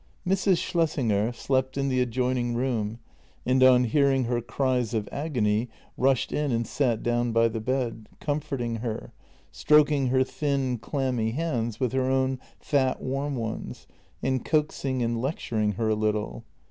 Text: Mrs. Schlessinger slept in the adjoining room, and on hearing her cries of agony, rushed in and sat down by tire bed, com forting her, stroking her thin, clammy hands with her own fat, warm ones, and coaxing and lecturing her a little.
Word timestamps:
Mrs. 0.27 0.57
Schlessinger 0.57 1.31
slept 1.31 1.77
in 1.77 1.87
the 1.87 1.99
adjoining 2.01 2.55
room, 2.55 2.97
and 3.45 3.61
on 3.61 3.83
hearing 3.83 4.23
her 4.23 4.41
cries 4.41 4.95
of 4.95 5.07
agony, 5.11 5.69
rushed 5.95 6.31
in 6.31 6.51
and 6.51 6.65
sat 6.65 7.03
down 7.03 7.31
by 7.31 7.47
tire 7.47 7.59
bed, 7.59 8.09
com 8.19 8.39
forting 8.39 8.77
her, 8.79 9.13
stroking 9.51 10.07
her 10.07 10.23
thin, 10.23 10.79
clammy 10.79 11.33
hands 11.33 11.79
with 11.79 11.91
her 11.93 12.09
own 12.09 12.39
fat, 12.59 12.99
warm 12.99 13.35
ones, 13.35 13.85
and 14.23 14.43
coaxing 14.43 15.03
and 15.03 15.21
lecturing 15.21 15.73
her 15.73 15.89
a 15.89 15.93
little. 15.95 16.45